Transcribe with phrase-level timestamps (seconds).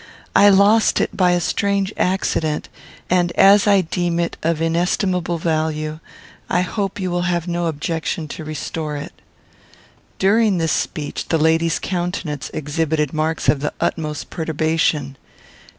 [0.35, 2.69] I lost it by a strange accident,
[3.07, 5.99] and, as I deem it of inestimable value,
[6.49, 9.13] I hope you will have no objection to restore it."
[10.17, 15.17] During this speech the lady's countenance exhibited marks of the utmost perturbation.